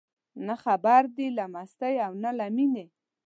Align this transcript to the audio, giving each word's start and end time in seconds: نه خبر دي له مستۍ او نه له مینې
نه 0.47 0.55
خبر 0.63 1.01
دي 1.15 1.27
له 1.37 1.45
مستۍ 1.53 1.95
او 2.05 2.11
نه 2.23 2.31
له 2.37 2.45
مینې 2.55 2.85